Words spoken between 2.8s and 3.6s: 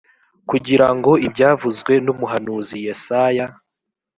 yesaya